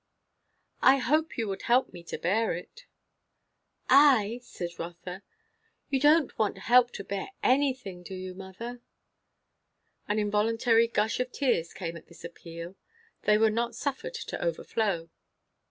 [0.81, 2.87] "I hope you would help me to bear it."
[3.87, 5.21] "I!" said Rotha.
[5.91, 8.81] "You don't want help to bear anything; do you, mother?"
[10.07, 12.75] An involuntary gush of tears came at this appeal;
[13.25, 15.07] they were not suffered to overflow.